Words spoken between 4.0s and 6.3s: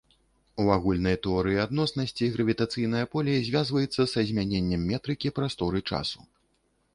са змяненнем метрыкі прасторы-часу.